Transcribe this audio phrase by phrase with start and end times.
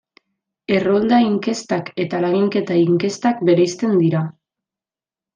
[0.75, 4.23] Errolda inkestak eta laginketa inkestak bereizten dira.